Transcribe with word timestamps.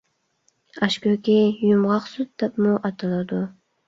ئاشكۆكى 0.85 1.35
«يۇمغاقسۈت» 1.71 2.31
دەپمۇ 2.45 2.73
ئاتىلىدۇ. 2.91 3.43